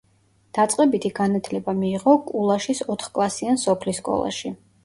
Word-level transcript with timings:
დაწყებითი 0.57 1.11
განათლება 1.19 1.75
მიიღო 1.83 2.15
კულაშის 2.31 2.83
ოთხკლასიან 2.95 3.63
სოფლის 3.69 4.05
სკოლაში. 4.05 4.57